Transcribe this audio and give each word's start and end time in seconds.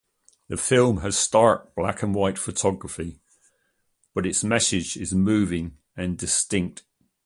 The 0.47 0.57
film 0.57 1.01
has 1.01 1.15
stark 1.15 1.75
black-and-white 1.75 2.39
photography, 2.39 3.19
but 4.15 4.25
its 4.25 4.43
message 4.43 4.97
is 4.97 5.13
moving 5.13 5.77
and 5.95 6.17
distinct. 6.17 6.85